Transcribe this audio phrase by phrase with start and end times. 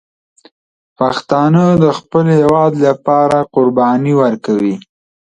[0.97, 4.75] پښتانه د خپل هېواد لپاره قرباني ورکوي.